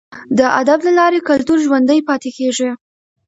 د 0.37 0.39
ادب 0.61 0.79
له 0.87 0.91
لارې 0.99 1.19
کلتور 1.29 1.57
ژوندی 1.65 1.99
پاتې 2.09 2.29
کیږي. 2.37 2.69